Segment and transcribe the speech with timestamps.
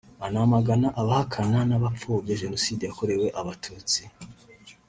[0.27, 4.01] anamagana abahakana n’abapfobya jenoside yakorewe Abatutsi